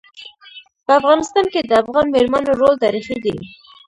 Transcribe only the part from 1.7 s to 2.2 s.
افغان